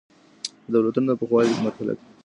[0.71, 2.05] د دولتونو د پوخوالي مرحله کله راځي؟